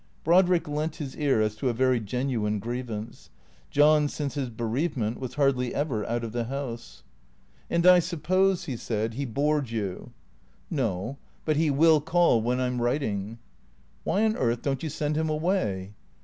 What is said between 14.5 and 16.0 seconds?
don't you send him away